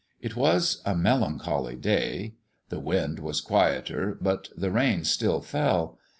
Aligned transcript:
It 0.19 0.35
was 0.35 0.81
a 0.83 0.95
melancholy 0.95 1.75
day. 1.75 2.33
The 2.69 2.79
wind 2.79 3.19
was 3.19 3.39
quieter, 3.39 4.17
but 4.19 4.49
the 4.57 4.71
rain 4.71 5.03
still 5.03 5.41
fell. 5.41 5.99